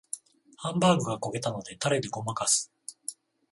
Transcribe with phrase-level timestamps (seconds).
[0.57, 2.73] ハンバーグが焦げたのでタレでごまかす